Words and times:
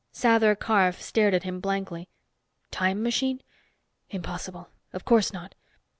Sather 0.11 0.57
Karf 0.57 0.99
stared 0.99 1.35
at 1.35 1.43
him 1.43 1.59
blankly. 1.59 2.09
"Time 2.71 3.03
machine? 3.03 3.43
Impossible. 4.09 4.71
Of 4.93 5.05
course 5.05 5.31
not. 5.31 5.53